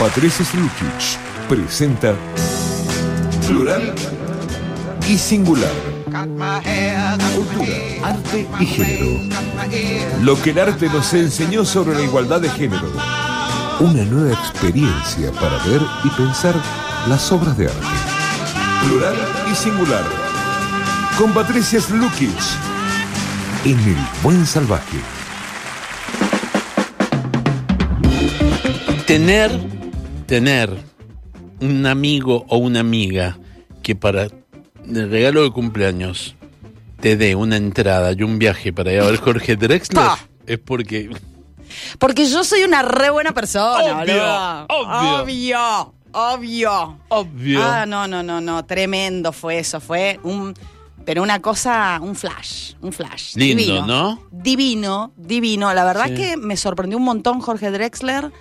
[0.00, 2.14] Patricia Slukic presenta
[3.46, 3.94] Plural
[5.06, 5.70] y Singular.
[7.34, 9.20] Cultura, arte y género.
[10.22, 12.90] Lo que el arte nos enseñó sobre la igualdad de género.
[13.80, 16.54] Una nueva experiencia para ver y pensar
[17.06, 17.86] las obras de arte.
[18.86, 19.16] Plural
[19.52, 20.04] y Singular.
[21.18, 22.30] Con Patricia Slukic.
[23.66, 24.96] En El Buen Salvaje.
[29.06, 29.79] Tener,
[30.30, 30.70] tener
[31.60, 33.36] un amigo o una amiga
[33.82, 34.28] que para
[34.86, 36.36] el regalo de cumpleaños
[37.00, 40.06] te dé una entrada y un viaje para ir a ver Jorge Drexler
[40.46, 41.10] es porque
[41.98, 44.66] Porque yo soy una re buena persona, Obvio, boludo.
[44.68, 45.20] obvio.
[45.22, 45.94] Obvio.
[46.12, 46.98] Obvio.
[47.08, 47.60] obvio.
[47.62, 48.64] Ah, no, no, no, no.
[48.64, 49.80] Tremendo fue eso.
[49.80, 50.54] Fue un.
[51.04, 53.34] Pero una cosa, un flash, un flash.
[53.36, 53.86] Lindo, divino.
[53.86, 54.22] ¿no?
[54.30, 55.72] Divino, divino.
[55.74, 56.14] La verdad Sí.
[56.14, 58.32] que me sorprendió un montón Jorge Drexler.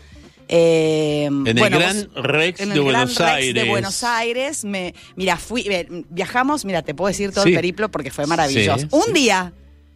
[0.52, 3.64] Eh, En el bueno, Gran vos- Rex en de el Buenos Gran Rex Aires.
[3.64, 4.66] de Buenos Aires.
[4.66, 7.52] Me, mira, fui, eh, viajamos, mira, te puedo decir todo Sí.
[7.52, 8.80] el periplo porque fue maravilloso.
[8.80, 9.12] Sí, un sí.
[9.14, 9.54] día,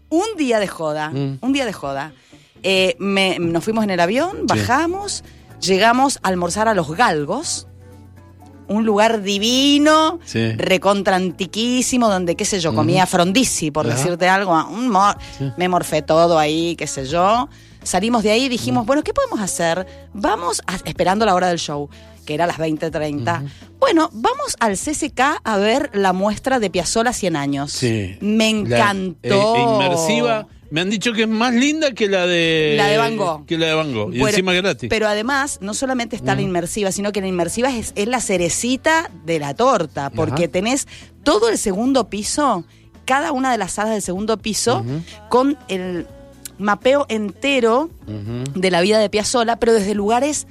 [0.10, 1.40] un día de joda, Mm.
[1.42, 2.14] un día de joda.
[2.62, 5.24] Eh, me- nos fuimos en el avión, bajamos,
[5.60, 7.68] llegamos a almorzar a Los Galgos,
[8.68, 10.52] un lugar divino, Sí.
[10.54, 14.54] recontra antiquísimo, donde, qué sé yo, comía frondizi, por decirte algo.
[14.70, 15.52] un mor- Sí.
[15.58, 17.50] Me morfé todo ahí, qué sé yo.
[17.84, 19.86] Salimos de ahí y dijimos, bueno, ¿qué podemos hacer?
[20.14, 21.90] Vamos, a- esperando la hora del show,
[22.26, 23.44] que era las 20.30.
[23.80, 27.72] Bueno, vamos al CCK a ver la muestra de Piazzolla 100 años.
[27.72, 28.18] Sí.
[28.22, 29.56] Me La- encantó.
[29.56, 30.48] eh, inmersiva.
[30.72, 33.46] Me han dicho que es más linda que la de La de Van Gogh.
[33.46, 34.12] Que la de Van Gogh.
[34.12, 34.90] Y Bueno, encima gratis.
[34.90, 39.12] Pero además, no solamente está la inmersiva, sino que la inmersiva es, es la cerecita
[39.24, 40.88] de la torta, porque tenés
[41.24, 42.64] todo el segundo piso,
[43.06, 44.84] cada una de las salas del segundo piso,
[45.30, 46.08] con el
[46.58, 50.48] mapeo entero de la vida de Piazzolla, pero desde lugares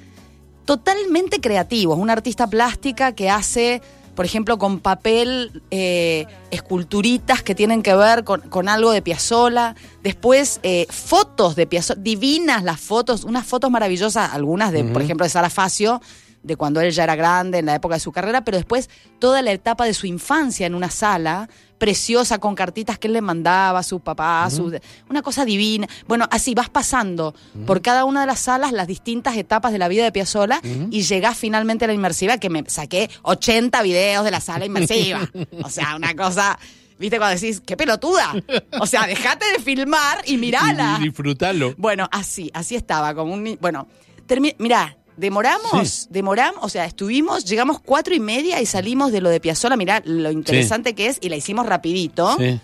[0.64, 1.98] totalmente creativos.
[1.98, 3.82] Una artista plástica que hace,
[4.14, 9.74] por ejemplo, con papel eh, esculturitas que tienen que ver con, con algo de Piazzolla.
[10.02, 15.24] Después, eh, fotos de Piazzolla, divinas las fotos, unas fotos maravillosas, algunas de, por ejemplo,
[15.24, 16.00] de Sara Facio,
[16.42, 19.42] de cuando él ya era grande, en la época de su carrera, pero después toda
[19.42, 21.48] la etapa de su infancia en una sala
[21.82, 24.72] preciosa con cartitas que él le mandaba a su papá, su-
[25.10, 25.88] una cosa divina.
[26.06, 27.34] Bueno, así vas pasando
[27.66, 30.60] por cada una de las salas las distintas etapas de la vida de Piazzolla
[30.92, 35.28] y llegás finalmente a la inmersiva que me saqué 80 videos de la sala inmersiva.
[35.64, 36.56] o sea, una cosa,
[37.00, 38.32] ¿viste cuando decís, qué pelotuda?
[38.80, 40.98] O sea, dejate de filmar y mirala.
[41.00, 41.74] Y, disfrutalo.
[41.78, 43.58] Bueno, así, así estaba, como un...
[43.60, 43.88] Bueno,
[44.28, 46.06] termi- mirá, demoramos, Sí.
[46.10, 50.02] demoramos, o sea, estuvimos, llegamos cuatro y media y salimos de lo de Piazzola, mirá
[50.04, 52.58] lo interesante que es, y la hicimos rapidito, Sí.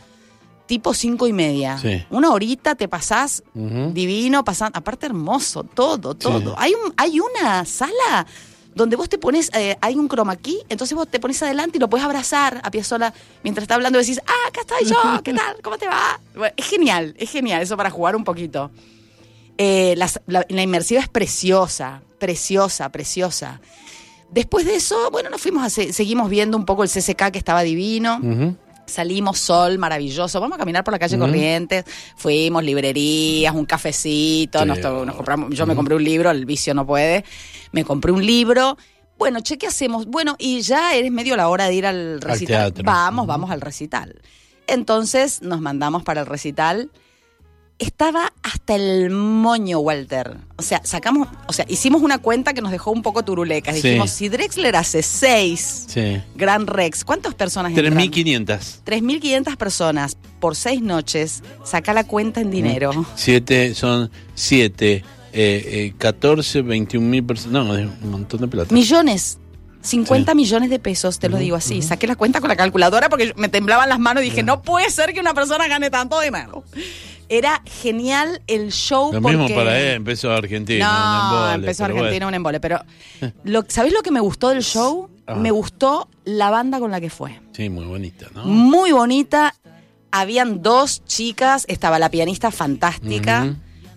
[0.66, 1.78] tipo cinco y media.
[1.78, 2.04] Sí.
[2.10, 6.54] Una horita te pasás divino, pasando, aparte hermoso, todo, todo.
[6.58, 8.26] Hay, un, hay una sala
[8.74, 11.80] donde vos te pones, eh, hay un chroma key, entonces vos te pones adelante y
[11.80, 15.32] lo puedes abrazar a Piazzola mientras está hablando y decís, ah, acá estoy yo, ¿qué
[15.34, 15.56] tal?
[15.62, 16.20] ¿Cómo te va?
[16.36, 18.70] Bueno, es genial, es genial eso para jugar un poquito.
[19.56, 23.60] Eh, la inmersiva es preciosa, preciosa, preciosa.
[24.30, 27.38] Después de eso, bueno, nos fuimos a se- seguimos viendo un poco el CCK que
[27.38, 28.20] estaba divino.
[28.86, 30.40] Salimos, sol maravilloso.
[30.40, 31.18] Vamos a caminar por la calle.
[31.18, 31.84] Corrientes.
[32.16, 34.64] Fuimos, librerías, un cafecito.
[34.64, 37.24] Nos compramos, yo me compré un libro, el vicio no puede.
[37.72, 38.76] Me compré un libro.
[39.18, 40.06] Bueno, che, ¿qué hacemos?
[40.06, 42.72] Bueno, y ya es medio la hora de ir al recital.
[42.72, 42.84] teatro.
[42.84, 44.20] Vamos, vamos al recital.
[44.66, 46.90] Entonces nos mandamos para el recital.
[47.78, 50.36] Estaba hasta el moño, Walter.
[50.56, 53.76] O sea, sacamos, o sea, hicimos una cuenta que nos dejó un poco turulecas.
[53.76, 53.82] Sí.
[53.82, 56.20] Dijimos, si Drexler hace seis Sí.
[56.34, 57.94] Gran Rex, ¿cuántas personas entran?
[57.94, 58.82] 3.500.
[58.84, 62.90] 3.500 personas por seis noches, saca la cuenta en dinero.
[63.14, 67.64] Siete, son 7, eh, eh, 14, 21 mil personas.
[67.64, 68.74] No, es un montón de plata.
[68.74, 69.38] Millones.
[69.80, 70.36] 50 Sí.
[70.36, 71.82] millones de pesos, te lo digo así.
[71.82, 74.90] Saqué la cuenta con la calculadora porque me temblaban las manos y dije, no puede
[74.90, 76.64] ser que una persona gane tanto dinero.
[77.28, 79.36] Era genial el show Lo porque...
[79.36, 80.88] mismo para él, empezó Argentina.
[80.88, 82.80] un No, embole, empezó Argentina un embole, pero
[83.44, 85.10] lo, ¿sabés lo que me gustó del show?
[85.26, 85.34] Ah.
[85.34, 87.38] Me gustó la banda con la que fue.
[87.52, 88.44] Sí, muy bonita, ¿no?
[88.44, 89.54] Muy bonita.
[90.10, 93.54] Habían dos chicas, estaba la pianista fantástica,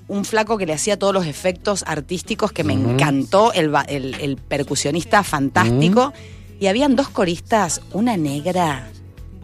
[0.10, 4.16] un flaco que le hacía todos los efectos artísticos que me encantó, el, ba- el-
[4.16, 6.12] el percusionista fantástico,
[6.60, 8.90] y habían dos coristas, una negra,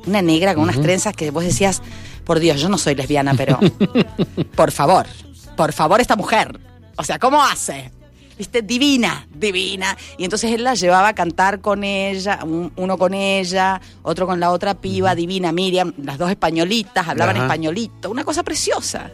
[0.05, 1.81] una negra con unas trenzas que vos decías,
[2.27, 3.57] por Dios, yo no soy lesbiana, pero
[4.55, 5.07] por favor,
[5.55, 6.59] por favor esta mujer,
[6.97, 7.89] o sea, ¿cómo hace?
[8.37, 8.61] ¿Viste?
[8.61, 9.97] Divina, divina.
[10.19, 14.39] Y entonces él la llevaba a cantar con ella, un- uno con ella, otro con
[14.39, 17.45] la otra piba, divina, Miriam, las dos españolitas, hablaban Ajá.
[17.45, 19.09] españolito, una cosa preciosa.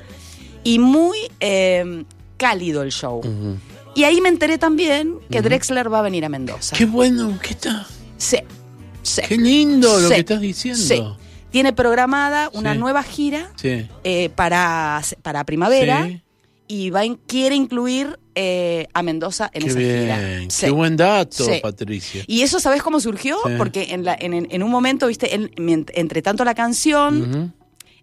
[0.66, 2.04] Y muy eh,
[2.36, 3.22] cálido el show.
[3.96, 6.76] Y ahí me enteré también que Drexler va a venir a Mendoza.
[6.76, 7.86] Qué bueno, ¿qué está?
[8.18, 8.40] Sí,
[9.04, 9.22] sí.
[9.28, 10.82] Qué lindo lo Sí, que estás diciendo.
[10.84, 11.02] Sí.
[11.54, 12.80] Tiene programada una Sí.
[12.80, 13.88] nueva gira Sí.
[14.04, 16.22] eh, para, para primavera Sí.
[16.68, 20.58] y va in- quiere incluir eh, a Mendoza en Qué esa bien, gira.
[20.60, 21.46] Qué buen dato.
[21.62, 22.24] Patricia.
[22.26, 23.38] Y eso, ¿sabes cómo surgió?
[23.60, 27.54] Porque en, la- en, en- en un momento, viste, mient- entre tanto la canción.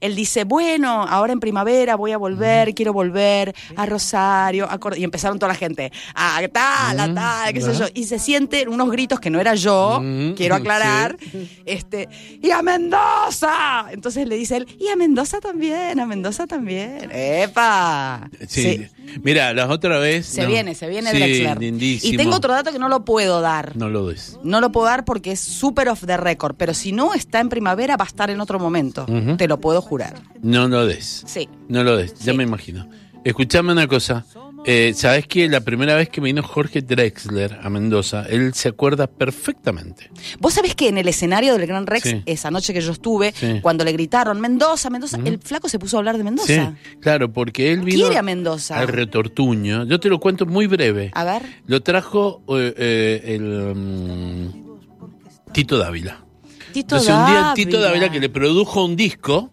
[0.00, 5.00] Él dice, bueno, ahora en primavera voy a volver, quiero volver a Rosario, a Córdoba".
[5.00, 8.68] y empezaron toda la gente, a tal, a tal, qué sé yo, y se sienten
[8.68, 10.02] unos gritos que no era yo,
[10.36, 11.16] quiero aclarar,
[11.64, 12.08] este,
[12.42, 18.30] y a Mendoza, entonces le dice él, y a Mendoza también, a Mendoza también, ¡epa!
[18.48, 18.86] Sí.
[19.22, 20.26] Mira, la otra vez.
[20.26, 20.48] Se no.
[20.48, 21.58] viene, se viene Sí, Drexler.
[21.58, 22.14] lindísimo.
[22.14, 23.76] Y tengo otro dato que no lo puedo dar.
[23.76, 24.38] No lo des.
[24.42, 27.48] No lo puedo dar porque es súper off the record, pero si no está en
[27.48, 29.06] primavera va a estar en otro momento.
[29.36, 30.14] Te lo puedo jurar.
[30.42, 31.22] No lo des.
[31.26, 31.48] Sí.
[31.68, 32.88] No lo des, ya me imagino.
[33.24, 34.24] Escuchame una cosa.
[34.66, 39.06] Eh, Sabes que la primera vez que vino Jorge Drexler a Mendoza, él se acuerda
[39.06, 40.10] perfectamente.
[40.38, 42.22] Vos sabés que en el escenario del Gran Rex, Sí.
[42.26, 43.60] esa noche que yo estuve, Sí.
[43.62, 46.74] cuando le gritaron Mendoza, Mendoza, el flaco se puso a hablar de Mendoza.
[46.76, 48.78] Sí, claro, porque él vino Quiere a Mendoza.
[48.78, 49.84] al retortuño.
[49.86, 51.10] Yo te lo cuento muy breve.
[51.14, 51.42] A ver.
[51.66, 56.24] Lo trajo eh, eh, el mm, Tito Dávila.
[56.72, 57.52] Tito Entonces un día.
[57.54, 59.50] Tito Dávila que le produjo un disco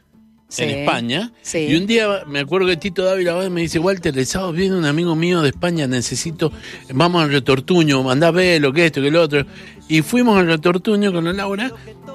[0.50, 0.64] Sí.
[0.64, 1.32] en España.
[1.42, 1.68] Sí.
[1.70, 4.86] Y un día me acuerdo que Tito Dávila me dice, Walter, el sábado viene un
[4.86, 6.52] amigo mío de España, necesito,
[6.94, 9.46] vamos al retortuño, mandá ver lo que esto, que lo otro.
[9.90, 11.72] Y fuimos al retortuño con la Laura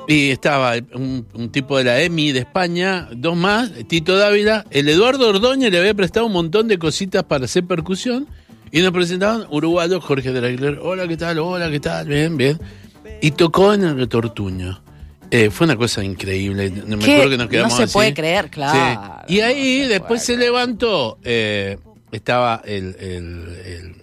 [0.09, 4.89] y estaba un, un tipo de la EMI de España, dos más, Tito Dávila, el
[4.89, 8.27] Eduardo Ordóñez le había prestado un montón de cositas para hacer percusión
[8.71, 11.39] y nos presentaban uruguayo Jorge Drexler, hola, ¿qué tal?
[11.39, 12.09] Hola, ¿qué tal?
[12.09, 12.59] Bien, bien.
[13.21, 14.83] Y tocó en el retortuño.
[15.35, 16.69] Eh, fue una cosa increíble.
[16.71, 17.13] No me ¿Qué?
[17.15, 17.93] acuerdo que nos quedamos No se así.
[17.95, 19.25] puede creer, claro.
[19.27, 19.35] Sí.
[19.37, 21.79] Y ahí No se después se levantó, eh,
[22.13, 23.95] estaba el, el- el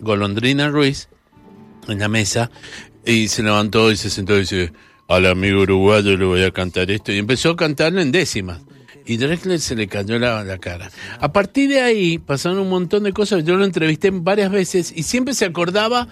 [0.00, 1.08] Golondrina Ruiz
[1.88, 2.50] en la mesa
[3.04, 4.72] y se levantó y se sentó y dice,
[5.08, 7.12] al amigo uruguayo le voy a cantar esto.
[7.12, 8.60] Y empezó a cantarlo en décimas.
[9.04, 10.90] Y Drexler se le cayó la, la cara.
[11.20, 13.44] A partir de ahí pasaron un montón de cosas.
[13.44, 16.08] Yo lo entrevisté varias veces y siempre se acordaba.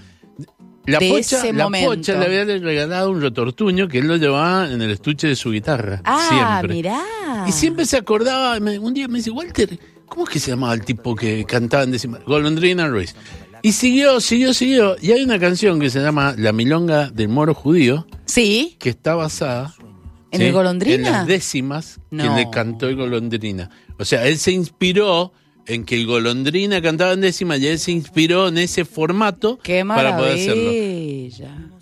[0.86, 1.90] La, De pocha, ese la momento.
[1.90, 5.50] pocha le había regalado un retortuño que él lo llevaba en el estuche de su
[5.50, 6.00] guitarra.
[6.04, 6.76] Ah, siempre.
[6.76, 7.00] mirá.
[7.48, 10.74] Y siempre se acordaba, me- un día me dice, Walter, ¿cómo es que se llamaba
[10.74, 12.18] el tipo que cantaba en décima?
[12.26, 13.14] Golondrina Ruiz.
[13.62, 14.96] Y siguió, siguió, siguió.
[15.02, 18.76] Y hay una canción que se llama La Milonga del Moro Judío, Sí.
[18.78, 19.74] que está basada
[20.30, 20.94] ¿En el Golondrina?
[20.94, 22.22] en las décimas No.
[22.22, 23.70] que le cantó el Golondrina.
[23.98, 25.32] O sea, él se inspiró
[25.66, 29.84] en que el Golondrina cantaba en décimas y él se inspiró en ese formato Qué
[29.84, 31.75] para poder hacerlo.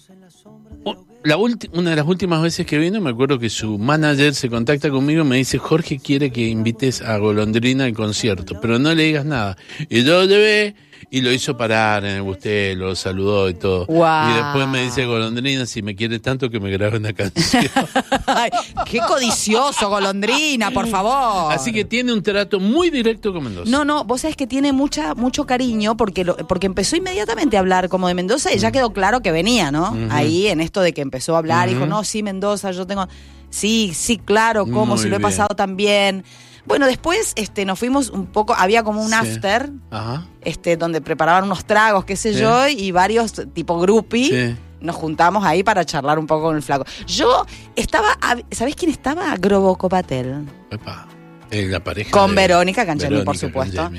[1.25, 1.56] La una
[1.91, 5.26] de las últimas veces que vino, me acuerdo que su manager se contacta conmigo y
[5.26, 9.56] me dice, Jorge quiere que invites a Golondrina al concierto, pero no le digas nada.
[9.88, 10.75] Y yo lo llevé
[11.11, 13.87] y lo hizo parar en el bustelo, lo saludó y todo.
[13.88, 17.65] Y después me dice Golondrina, si me quiere tanto que me grabe una canción.
[18.26, 18.50] Ay,
[18.91, 21.53] qué codicioso, golondrina, por favor.
[21.53, 23.71] Así que tiene un trato muy directo con Mendoza.
[23.71, 27.61] No, no, vos sabés que tiene mucha, mucho cariño porque, lo- porque empezó inmediatamente a
[27.61, 29.97] hablar como de Mendoza y ya quedó claro que venía, ¿no?
[30.11, 33.06] Ahí en esto de que empezó a hablar, dijo, no, sí, Mendoza, yo tengo.
[33.50, 34.87] Sí, sí, claro, ¿cómo?
[34.87, 35.22] Muy si lo he bien.
[35.31, 36.25] pasado tan bien.
[36.66, 39.14] Bueno, después este, nos fuimos un poco, había como un Sí.
[39.14, 40.26] after, Ajá.
[40.40, 42.40] este, donde preparaban unos tragos, qué sé Sí.
[42.40, 44.25] yo, y varios tipo grupi.
[44.30, 44.56] Sí.
[44.80, 46.85] Nos juntamos ahí para charlar un poco con el flaco.
[47.06, 48.18] Yo estaba,
[48.50, 49.35] ¿sabés quién estaba?
[49.37, 50.47] Grobo Copatel.
[50.71, 51.06] Epa.
[51.50, 52.11] La pareja.
[52.11, 53.90] Con de- Verónica Canchani, por supuesto.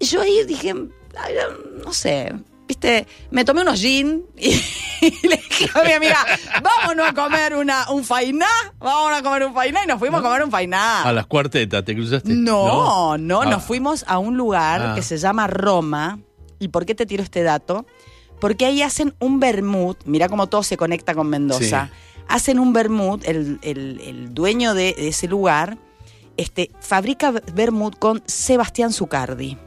[0.00, 2.32] Yo ahí dije, no sé,
[2.66, 4.48] viste, me tomé unos gin y,
[5.00, 6.18] y le dije a mi amiga,
[6.62, 8.46] vámonos a comer una, un fainá,
[8.78, 11.02] vámonos a comer un fainá y nos fuimos a comer un fainá.
[11.02, 12.32] A las cuartetas, ¿te cruzaste?
[12.32, 13.46] No, no, Ah.
[13.46, 14.92] nos fuimos a un lugar Ah.
[14.94, 16.18] que se llama Roma.
[16.58, 17.86] ¿Y por qué te tiro este dato?
[18.40, 21.86] Porque ahí hacen un vermut, mira cómo todo se conecta con Mendoza.
[21.92, 22.22] Sí.
[22.28, 25.76] Hacen un vermut, el, el- el dueño de, de ese lugar
[26.36, 29.58] este, fabrica vermut con Sebastián Zucardi.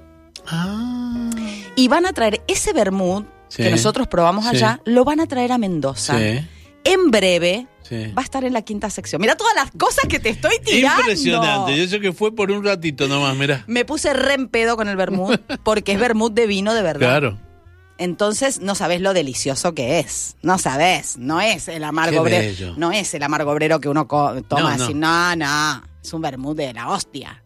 [0.47, 1.29] Ah.
[1.75, 3.63] Y van a traer ese vermut Sí.
[3.63, 4.55] que nosotros probamos Sí.
[4.57, 6.17] allá, lo van a traer a Mendoza.
[6.17, 6.45] Sí.
[6.83, 8.11] En breve Sí.
[8.17, 9.21] va a estar en la quinta sección.
[9.21, 11.01] Mira todas las cosas que te estoy tirando.
[11.01, 11.75] Impresionante.
[11.77, 13.63] Y eso que fue por un ratito nomás, mira.
[13.67, 16.99] Me puse re en pedo con el vermut porque es vermut de vino de verdad.
[17.07, 17.37] Claro.
[17.97, 20.35] Entonces no sabes lo delicioso que es.
[20.41, 21.17] No sabes.
[21.17, 22.73] No es el amargo obrero.
[22.77, 24.93] No es el amargo obrero que uno toma No, así.
[24.93, 25.35] no.
[25.35, 25.45] No,
[25.77, 25.83] no.
[26.03, 27.41] Es un vermut de la hostia.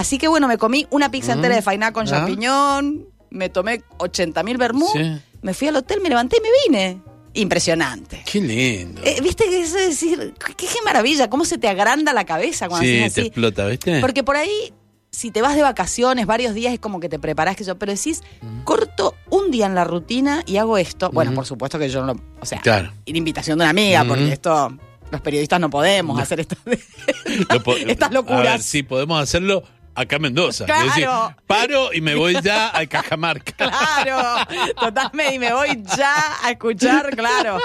[0.00, 2.10] Así que bueno, me comí una pizza entera de fainá con Ah.
[2.10, 3.06] champiñón.
[3.28, 4.88] Me tomé 80 mil vermut.
[4.94, 5.20] Sí.
[5.42, 7.02] Me fui al hotel, me levanté y me vine.
[7.34, 8.22] Impresionante.
[8.24, 9.02] Qué lindo.
[9.04, 10.32] Eh, ¿Viste que es decir?
[10.46, 13.26] Qué, qué maravilla, cómo se te agranda la cabeza cuando sí, haces te así.
[13.28, 14.00] explota, ¿viste?
[14.00, 14.72] Porque por ahí
[15.12, 17.92] si te vas de vacaciones varios días es como que te preparás que yo, pero
[17.92, 18.22] decís,
[18.64, 21.10] corto un día en la rutina y hago esto.
[21.12, 21.36] Bueno, Ujú.
[21.36, 22.92] por supuesto que yo no, lo- o sea, Claro.
[23.04, 24.72] ir invitación de una amiga, porque esto
[25.10, 26.56] los periodistas no podemos hacer esto.
[27.52, 28.38] Lo po- Estas locuras.
[28.46, 30.64] A ver, sí, podemos hacerlo acá en Mendoza.
[30.66, 30.88] Claro.
[30.88, 31.08] Es decir,
[31.46, 33.52] paro y me voy ya a Cajamarca.
[34.02, 34.44] Claro,
[34.80, 37.58] totalmente, y me voy ya a escuchar, claro.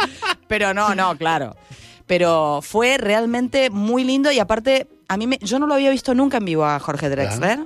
[0.47, 1.55] Pero no, no, claro.
[2.05, 6.13] Pero fue realmente muy lindo y aparte, a mí me, yo no lo había visto
[6.13, 7.59] nunca en vivo a Jorge Drexler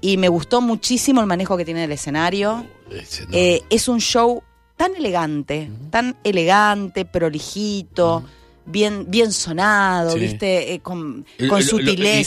[0.00, 2.66] y me gustó muchísimo el manejo que tiene del escenario.
[2.88, 2.96] No.
[3.32, 4.42] Eh, es un show
[4.76, 8.24] tan elegante, tan elegante, prolijito,
[8.66, 10.20] bien, bien sonado, Sí.
[10.20, 10.74] ¿viste?
[10.74, 11.64] Eh, con, con y-.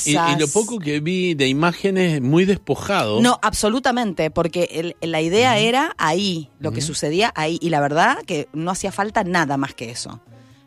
[0.06, 3.22] Y, y lo poco que vi de imágenes muy despojado.
[3.22, 8.18] No, absolutamente, porque el- la idea era ahí, lo que sucedía ahí, y la verdad
[8.26, 10.20] que no hacía falta nada más que eso.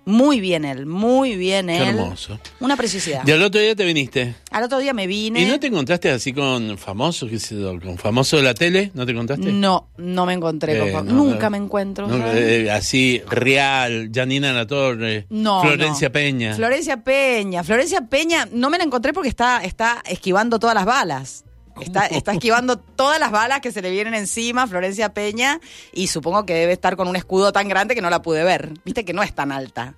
[0.09, 1.99] Muy bien él, muy bien Qué él.
[1.99, 2.39] hermoso.
[2.61, 3.23] Una preciosidad.
[3.27, 4.37] Y al otro día te viniste.
[4.53, 5.43] Al otro día me vine.
[5.43, 8.93] ¿Y no te encontraste así con famosos, qué sé yo, con famosos de la tele?
[8.95, 9.51] ¿No te encontraste?
[9.51, 11.51] No, no me encontré Eh, con no, Nunca no.
[11.51, 12.09] me encuentro.
[12.35, 16.11] Eh, así, Real, Janina La Torre, Florencia.
[16.13, 16.55] Peña.
[16.55, 17.65] Florencia Peña.
[17.65, 21.43] Florencia Peña, no me la encontré porque está, está esquivando todas las balas.
[21.81, 25.61] Está, está esquivando todas las balas que se le vienen encima, Florencia Peña,
[25.93, 28.73] y supongo que debe estar con un escudo tan grande que no la pude ver.
[28.85, 29.95] Viste que no es tan alta.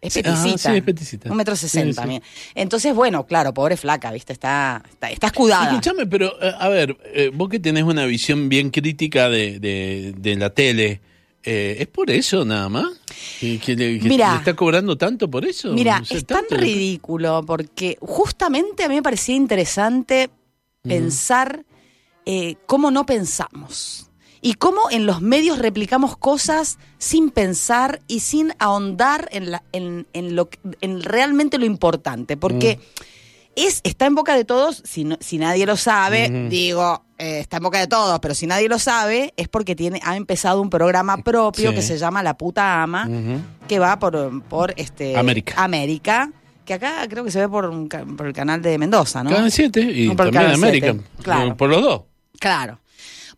[0.00, 0.70] Es ah, peticita.
[0.70, 1.30] sí, es peticita.
[1.30, 2.04] Un metro sesenta.
[2.04, 2.20] sí.
[2.56, 4.32] Entonces, bueno, claro, pobre flaca, ¿viste?
[4.32, 5.70] Está, está, está escudada.
[5.70, 10.12] Escuchame, pero eh, a ver, eh, vos que tenés una visión bien crítica de, de,
[10.18, 11.00] de la tele,
[11.44, 12.86] eh, ¿es por eso nada más?
[13.40, 14.32] ¿Que, que Mira.
[14.32, 15.72] le está cobrando tanto por eso?
[15.72, 20.30] Mira, es tan tanto ridículo porque justamente a mí me parecía interesante
[20.92, 21.64] pensar
[22.26, 24.10] eh, cómo no pensamos
[24.40, 30.06] y cómo en los medios replicamos cosas sin pensar y sin ahondar en, la- en,
[30.12, 30.48] en lo,
[30.80, 32.36] en realmente lo importante.
[32.36, 32.80] Porque
[33.54, 37.58] es, está en boca de todos, si, no- si nadie lo sabe, digo, eh, está
[37.58, 40.70] en boca de todos, pero si nadie lo sabe es porque tiene, ha empezado un
[40.70, 41.76] programa propio Sí.
[41.76, 43.08] que se llama La puta ama
[43.68, 45.54] que va por, por este América.
[45.62, 46.32] América,
[46.64, 49.30] que acá creo que se ve por, un ca- por el canal de Mendoza, ¿no?
[49.30, 50.92] Canal 7 y No, también América.
[50.92, 51.56] 7, claro.
[51.56, 52.02] Por, los dos.
[52.38, 52.78] Claro.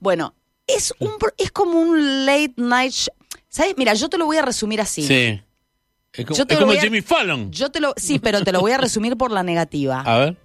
[0.01, 0.35] Bueno,
[0.67, 3.09] es un es como un late night sh-
[3.49, 3.75] ¿Sabes?
[3.77, 5.03] Mira, yo te lo voy a resumir así.
[5.07, 5.41] Sí.
[6.13, 7.51] Es como, Yo te es lo como voy a- Jimmy Fallon.
[7.53, 10.01] Yo te lo sí, pero te lo voy a resumir por la negativa.
[10.01, 10.37] A ver.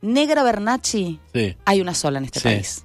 [0.00, 2.44] Negra Bernacci, Sí, hay una sola en este Sí.
[2.44, 2.84] país.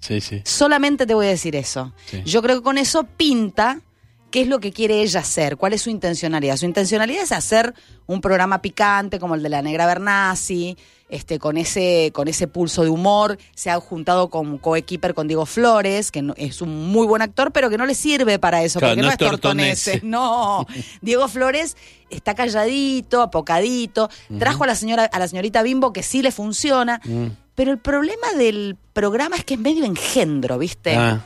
[0.00, 0.42] sí, sí.
[0.44, 1.92] Solamente te voy a decir eso.
[2.06, 2.22] Sí.
[2.24, 3.80] Yo creo que con eso pinta
[4.32, 6.56] qué es lo que quiere ella hacer, cuál es su intencionalidad.
[6.56, 7.72] Su intencionalidad es hacer
[8.06, 10.76] un programa picante como el de la Negra Bernasi,
[11.08, 13.36] este, con ese, con ese pulso de humor.
[13.54, 17.52] Se ha juntado con coequiper con Diego Flores, que no- es un muy buen actor,
[17.52, 19.90] pero que no le sirve para eso, Claro, porque no no, es es tortonese.
[19.92, 20.06] tortonese.
[20.10, 20.66] No.
[21.02, 21.76] Diego Flores
[22.10, 24.08] está calladito, apocadito.
[24.38, 27.00] Trajo a la señora, a la señorita Bimbo que sí le funciona.
[27.04, 27.26] Mm.
[27.54, 30.94] Pero el problema del programa es que es medio engendro, ¿viste?
[30.96, 31.22] Ah.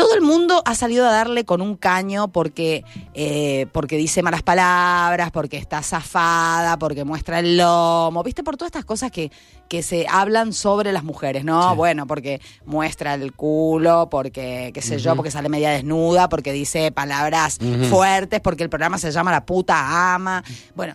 [0.00, 4.42] Todo el mundo ha salido a darle con un caño porque, eh, porque dice malas
[4.42, 8.42] palabras, porque está zafada, porque muestra el lomo, ¿viste?
[8.42, 9.30] Por todas estas cosas que,
[9.68, 11.70] que se hablan sobre las mujeres, ¿no?
[11.70, 11.76] Sí.
[11.76, 16.92] Bueno, porque muestra el culo, porque, qué sé yo, porque sale media desnuda, porque dice
[16.92, 20.42] palabras fuertes, porque el programa se llama La puta ama.
[20.74, 20.94] Bueno,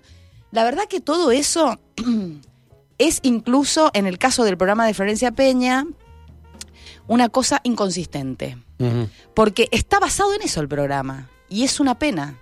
[0.51, 1.79] la verdad que todo eso
[2.97, 5.85] es incluso, en el caso del programa de Florencia Peña,
[7.07, 8.57] una cosa inconsistente.
[9.33, 11.29] Porque está basado en eso el programa.
[11.49, 12.37] Y es una pena.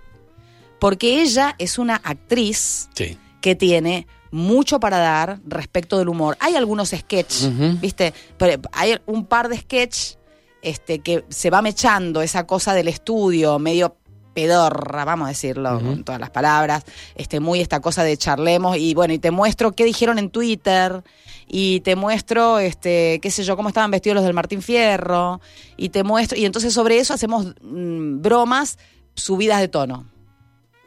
[0.78, 3.16] Porque ella es una actriz Sí.
[3.40, 6.36] que tiene mucho para dar respecto del humor.
[6.40, 7.50] Hay algunos sketches.
[7.80, 8.12] ¿viste?
[8.36, 10.18] Pero hay un par de sketches
[10.62, 13.96] este, que se va mechando esa cosa del estudio, medio
[14.34, 15.86] pedorra, vamos a decirlo Ujú.
[15.86, 19.72] con todas las palabras, este, muy esta cosa de charlemos y bueno, y te muestro
[19.72, 21.02] qué dijeron en Twitter
[21.46, 25.40] y te muestro, este, qué sé yo, cómo estaban vestidos los del Martín Fierro
[25.76, 28.78] y te muestro, y entonces sobre eso hacemos mm, bromas
[29.14, 30.06] subidas de tono,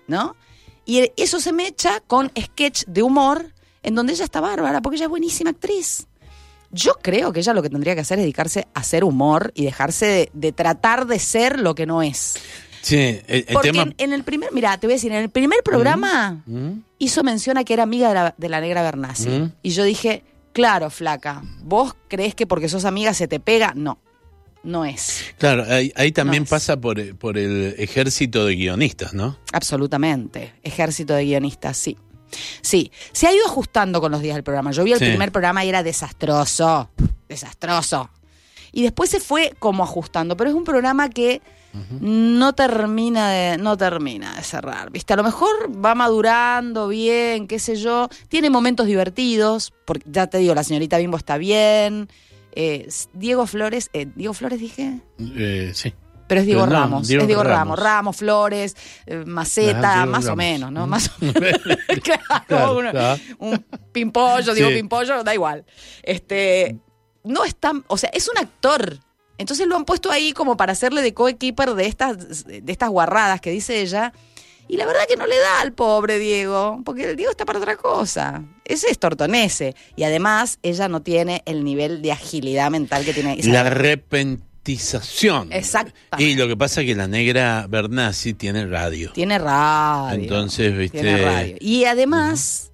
[0.07, 0.35] ¿no?
[0.85, 5.05] Y eso se mecha con sketch de humor en donde ella está bárbara, porque ella
[5.05, 6.07] es buenísima actriz.
[6.71, 9.63] Yo creo que ella lo que tendría que hacer es dedicarse a hacer humor y
[9.63, 12.35] dejarse de, de tratar de ser lo que no es.
[12.87, 13.83] Sí, el, el Porque tema.
[13.83, 16.79] en, en el primer, mira, te voy a decir, en el primer programa Ujú.
[16.99, 19.29] hizo mención a que era amiga de la, de la negra Bernasi.
[19.29, 19.51] Mm.
[19.63, 23.73] Y yo dije, claro, flaca, ¿vos crees que porque sos amiga se te pega?
[23.75, 23.99] No,
[24.63, 25.25] no es.
[25.37, 29.37] Claro, ahí, ahí también No pasa por, eh, por el ejército de guionistas, ¿no?
[29.53, 30.53] Absolutamente.
[30.63, 31.97] Ejército de guionistas, sí.
[32.61, 34.71] Sí, se ha ido ajustando con los días del programa.
[34.71, 35.05] Yo vi el Sí.
[35.05, 36.89] primer programa y era desastroso.
[37.29, 38.09] Desastroso.
[38.71, 41.41] Y después se fue como ajustando, pero es un programa que
[41.99, 45.13] no termina de no termina de cerrar, ¿viste?
[45.13, 45.49] A lo mejor
[45.83, 50.97] va madurando bien, qué sé yo, tiene momentos divertidos, porque ya te digo, la señorita
[50.97, 52.09] Bimbo está bien.
[52.59, 55.93] eh, Diego Flores, eh, Diego Flores dije, Eh, sí.
[56.27, 57.77] pero es Diego Pero no, Ramos, Diego es Diego Ramos.
[57.77, 60.87] Ramos, Ramos, Flores, eh, Maceta, Ah, más o menos, ¿no?
[60.87, 61.41] Más o menos.
[62.03, 63.21] claro, Claro, uno- claro.
[63.37, 64.75] un pimpollo, digo Sí.
[64.75, 65.65] pimpollo, da igual.
[66.01, 66.79] Este,
[67.23, 68.97] no es tan, o sea, es un actor.
[69.37, 73.39] Entonces lo han puesto ahí como para hacerle de coequiper de estas, de estas guarradas
[73.41, 74.13] que dice ella.
[74.69, 77.59] Y la verdad que no le da al pobre Diego, porque el Diego está para
[77.59, 78.43] otra cosa.
[78.65, 79.75] Ese es tortonese.
[79.95, 83.73] Y además, ella no tiene el nivel de agilidad mental que tiene La Isabel.
[83.73, 85.53] repentización.
[85.53, 86.23] Exactamente.
[86.31, 89.11] Y lo que pasa es que la negra Bernasi tiene radio.
[89.13, 90.19] Tiene radio.
[90.21, 90.99] Entonces, viste.
[90.99, 91.55] Tiene radio.
[91.61, 92.71] Y además,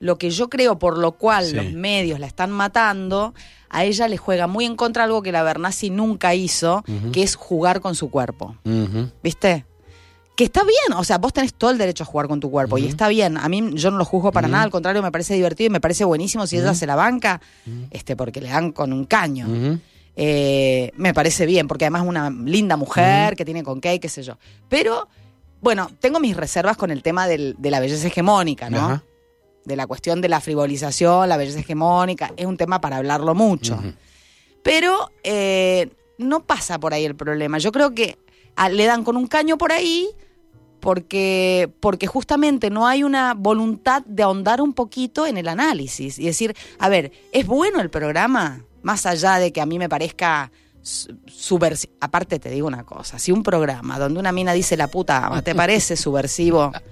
[0.00, 1.56] lo que yo creo por lo cual Sí.
[1.56, 3.34] los medios la están matando,
[3.68, 7.34] a ella le juega muy en contra algo que la Bernasi nunca hizo, que es
[7.36, 8.56] jugar con su cuerpo.
[9.22, 9.64] ¿Viste?
[10.36, 12.78] Que está bien, o sea, vos tenés todo el derecho a jugar con tu cuerpo
[12.78, 13.36] y está bien.
[13.36, 15.80] A mí yo no lo juzgo para nada, al contrario, me parece divertido y me
[15.80, 17.40] parece buenísimo si ella se la banca,
[17.90, 19.48] este, porque le dan con un caño.
[20.16, 24.08] Eh, me parece bien, porque además es una linda mujer que tiene con qué, qué
[24.08, 24.36] sé yo.
[24.68, 25.08] Pero,
[25.60, 29.02] bueno, tengo mis reservas con el tema del- de la belleza hegemónica, ¿no?
[29.68, 32.32] De la cuestión de la frivolización, la belleza hegemónica.
[32.36, 33.78] Es un tema para hablarlo mucho.
[34.62, 37.58] Pero eh, no pasa por ahí el problema.
[37.58, 38.18] Yo creo que
[38.56, 40.08] a- le dan con un caño por ahí
[40.80, 46.24] porque, porque justamente no hay una voluntad de ahondar un poquito en el análisis y
[46.26, 48.64] decir, a ver, ¿es bueno el programa?
[48.82, 50.50] Más allá de que a mí me parezca
[50.82, 51.92] su- subversivo.
[52.00, 55.54] Aparte te digo una cosa, si un programa donde una mina dice la puta ¿te
[55.54, 56.72] parece subversivo?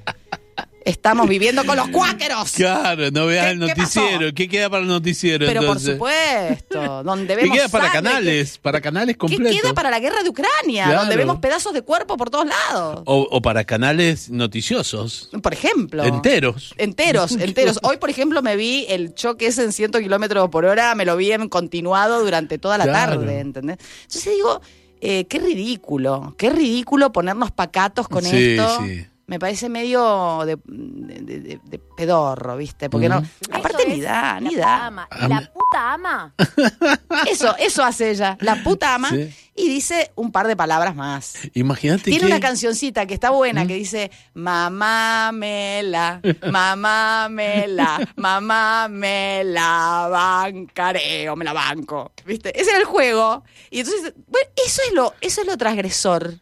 [0.87, 2.53] Estamos viviendo con los cuáqueros.
[2.53, 4.33] Claro, no veas ¿Qué- el qué noticiero.
[4.35, 8.59] ¿Qué queda para el noticiero Pero por supuesto, donde ¿Qué vemos queda para canales?
[8.59, 9.61] Para canales ¿Qué completos.
[9.61, 10.85] queda para la guerra de Ucrania?
[10.85, 11.01] Claro.
[11.01, 13.03] Donde vemos pedazos de cuerpo por todos lados.
[13.05, 15.29] O, o para canales noticiosos.
[15.43, 16.05] Por ejemplo.
[16.05, 16.73] Enteros.
[16.79, 17.81] Enteros, enteros.
[17.83, 21.17] Hoy, por ejemplo, me vi el choque ese en 100 kilómetros por hora, me lo
[21.17, 23.19] vi en continuado durante toda la Claro.
[23.19, 23.79] tarde, ¿entendés?
[24.03, 24.61] Entonces digo,
[25.01, 28.83] eh, qué ridículo, qué ridículo ponernos pacatos con Sí, esto.
[28.85, 29.07] sí.
[29.29, 32.89] Me parece medio de, de- de- de pedorro, ¿viste?
[32.89, 33.19] Porque no.
[33.19, 33.27] Ujú.
[33.51, 34.87] Aparte ni da, ni la puta da.
[34.87, 35.09] ama.
[35.11, 35.29] Ama.
[35.41, 36.35] La puta ama.
[37.31, 39.33] Eso, eso hace ella, la puta ama, Sí.
[39.57, 41.35] y didice un par de palabras más.
[41.55, 42.27] Imagínate Tiene que...
[42.27, 43.69] una cancioncita que está buena ¿Mm?
[43.69, 51.53] que dice Mamá me la, mamá me la, mamá me la bancaré o me la
[51.53, 52.13] banco.
[52.27, 52.59] ¿Viste?
[52.61, 53.43] Ese era el juego.
[53.71, 56.35] Y entonces, bueno, eso es lo, eso es lo transgresor.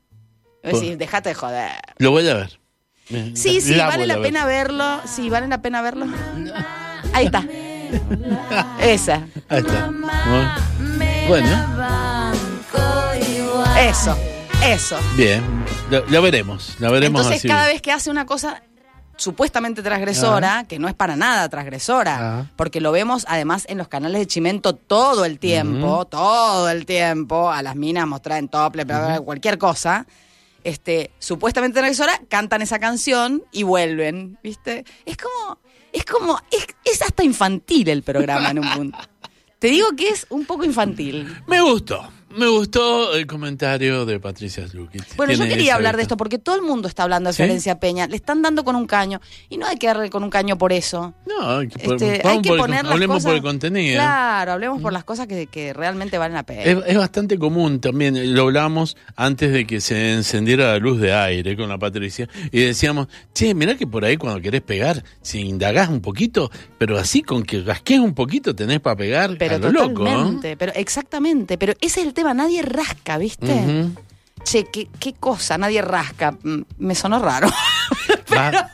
[0.62, 1.70] Es decir, dejate de joder.
[1.98, 2.58] Lo voy a ver.
[3.34, 4.22] Sí, sí, La vale la ver.
[4.24, 5.00] pena verlo.
[5.06, 6.06] Sí, vale la pena verlo.
[7.12, 7.44] Ahí está.
[8.80, 9.22] Esa.
[9.48, 9.90] Ahí está.
[11.28, 11.48] Bueno,
[13.78, 14.16] Eso.
[14.64, 14.98] Eso.
[15.16, 15.42] bien.
[15.90, 16.76] Lo, lo veremos.
[16.78, 17.48] Lo veremos Entonces, así.
[17.48, 18.62] cada vez que hace una cosa
[19.16, 22.46] supuestamente transgresora, que no es para nada transgresora, Ah.
[22.56, 27.50] porque lo vemos además en los canales de Chimento todo el tiempo, todo el tiempo,
[27.50, 30.06] a las minas mostrar en tople, bla, cualquier cosa.
[30.64, 34.84] Este, supuestamente transgresora, cantan esa canción y vuelven, ¿viste?
[35.04, 35.58] Es como,
[35.92, 38.98] es como, es, es hasta infantil el programa en un punto.
[39.58, 41.36] Te digo que es un poco infantil.
[41.46, 42.06] Me gustó.
[42.36, 45.16] Me gustó el comentario de Patricia Slukic.
[45.16, 47.42] Bueno, yo quería hablar de esto porque todo el mundo está hablando de ¿Sí?
[47.42, 48.06] Florencia Peña.
[48.08, 50.72] Le están dando con un caño y no hay que darle con un caño por
[50.72, 51.14] eso.
[51.26, 53.26] No, hay que, Este, hay que por el- poner las hablemos cosas.
[53.28, 53.94] por el contenido.
[53.96, 56.62] Claro, hablemos por las cosas que, que realmente valen la pena.
[56.62, 61.00] Es, es bastante común también, eh, lo hablamos antes de que se encendiera la luz
[61.00, 65.04] de aire con la Patricia, y decíamos, che, mirá que por ahí cuando querés pegar,
[65.22, 69.56] si indagás un poquito, pero así con que rasques un poquito tenés para pegar pero
[69.56, 73.88] a lo loco, totalmente, pero exactamente, pero ese es el tema, nadie rasca, ¿viste?
[74.44, 76.32] Che, ¿qué, qué cosa, nadie rasca.
[76.42, 77.48] Mm, Me sonó raro.
[78.34, 78.70] Va-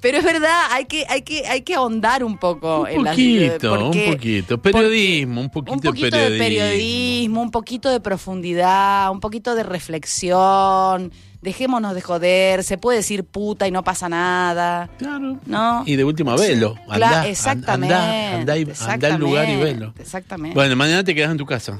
[0.00, 3.76] Pero es verdad, hay que, hay que, hay que ahondar un poco un en poquito,
[3.78, 4.60] porque- un poquito.
[4.60, 6.44] Periodismo, un poquito, un poquito de de periodismo.
[6.68, 11.12] periodismo, un poquito de profundidad, un poquito de reflexión.
[11.44, 14.88] Dejémonos de joder, se puede decir puta y no pasa nada.
[14.96, 15.38] Claro.
[15.44, 15.82] ¿No?
[15.84, 16.74] Y de última velo.
[16.88, 17.94] Andá, exactamente.
[17.94, 19.92] Andá, andá, y- andá al lugar y velo.
[19.98, 20.54] Exactamente.
[20.54, 21.78] Bueno, mañana te quedas en tu casa.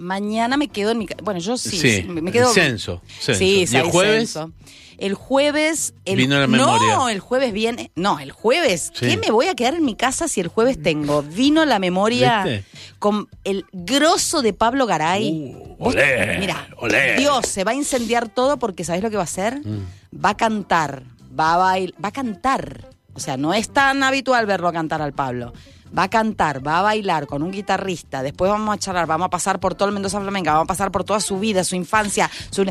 [0.00, 1.20] Mañana me quedo en mi casa.
[1.22, 1.78] Bueno, yo sí.
[1.78, 2.52] Sí, me quedo.
[2.52, 3.38] censo, censo.
[3.38, 4.30] Sí, ¿Y sí, el jueves?
[4.32, 4.52] censo.
[4.98, 5.94] El jueves.
[6.04, 7.12] El, Vino la No, memoria.
[7.12, 7.90] el jueves viene.
[7.94, 8.92] No, el jueves.
[8.94, 9.06] Sí.
[9.08, 11.22] ¿Qué me voy a quedar en mi casa si el jueves tengo?
[11.22, 12.64] Vino la memoria ¿Viste?
[12.98, 15.54] con el grosso de Pablo Garay.
[15.56, 17.16] Uh, olé, Mira, olé.
[17.16, 19.60] Dios, se va a incendiar todo porque ¿sabés lo que va a hacer?
[19.64, 19.86] Mm.
[20.22, 21.04] Va a cantar,
[21.38, 22.90] va a bailar, va a cantar.
[23.14, 25.52] O sea, no es tan habitual verlo cantar al Pablo.
[25.96, 29.30] Va a cantar, va a bailar con un guitarrista, después vamos a charlar, vamos a
[29.30, 32.30] pasar por todo el Mendoza Flamenca, vamos a pasar por toda su vida, su infancia,
[32.50, 32.64] su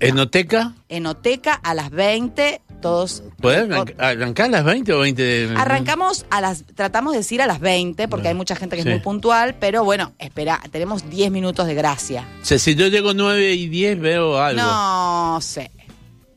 [0.00, 0.74] ¿Enoteca?
[0.88, 3.24] enoteca a las 20, todos...
[3.40, 5.22] ¿Podés arranc- arrancar a las 20 o 20?
[5.22, 8.82] de- Arrancamos a las, tratamos de decir a las 20, porque hay mucha gente que
[8.82, 8.88] Sí.
[8.88, 12.24] es muy puntual, pero bueno, espera, tenemos 10 minutos de gracia.
[12.40, 14.62] O sea, si yo llego 9 y 10 veo algo.
[14.62, 15.72] No sé.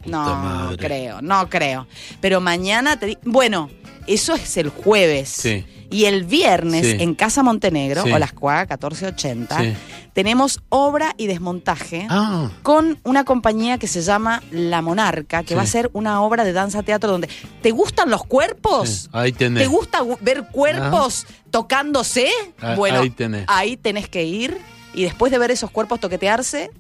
[0.06, 1.86] No creo, no creo.
[2.20, 3.70] Pero mañana te Bueno,
[4.14, 5.30] eso es el jueves.
[5.30, 5.66] Sí.
[5.90, 6.98] Y el viernes Sí.
[7.00, 8.12] en Casa Montenegro, Sí.
[8.14, 9.74] o las Cuaga 1480, Sí.
[10.14, 15.64] tenemos obra y desmontaje Ah, con una compañía que se llama La Monarca, que va
[15.64, 17.28] a ser una obra de danza teatro donde
[17.62, 19.10] ¿te gustan los cuerpos?
[19.12, 19.64] Ahí tenés.
[19.64, 22.30] ¿Te gusta gu- ver cuerpos tocándose?
[22.62, 23.44] Ah, bueno, ahí tenés.
[23.48, 24.58] ahí tenés que ir
[24.94, 26.72] y después de ver esos cuerpos toquetearse,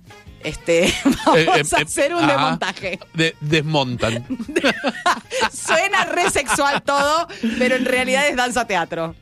[0.43, 0.93] este,
[1.25, 2.99] vamos Eh, eh, a eh, hacer un ah, desmontaje.
[3.13, 4.25] de- desmontan.
[5.53, 7.27] Suena re sexual todo,
[7.57, 9.15] pero en realidad es danza teatro.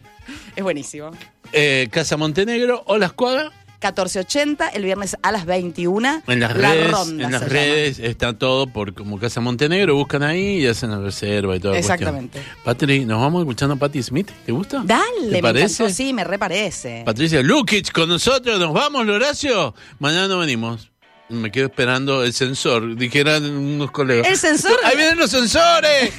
[0.56, 1.12] Es buenísimo.
[1.52, 3.52] Eh, Casa Montenegro o Las Cuagas.
[3.82, 6.24] 14.80, el viernes a las 21.
[6.28, 7.54] En las La redes, ronda en las llama.
[7.54, 11.76] redes está todo por como Casa Montenegro, buscan ahí y hacen la reserva y todo.
[11.76, 12.42] Exactamente.
[12.66, 14.82] Patri, nos vamos escuchando a Patti Smith, ¿te gusta?
[14.84, 15.84] Dale, ¿Te me parece?
[15.84, 17.04] encantó, sí, me reparece.
[17.06, 19.74] Patricia Lukic con nosotros, nos vamos, Horacio.
[20.00, 20.88] Mañana no venimos.
[21.30, 24.28] Me quedo esperando el sensor, dijeran unos colegas.
[24.28, 24.76] ¿El sensor?
[24.84, 26.12] ¡Ahí vienen los sensores!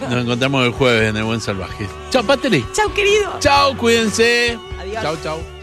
[0.00, 1.86] Nos encontramos el jueves en el Buen Salvaje.
[2.08, 2.64] Chao, Patri.
[2.72, 3.36] Chau, querido.
[3.40, 4.58] Chao, cuídense.
[4.80, 5.02] Adiós.
[5.02, 5.53] Chao, chao.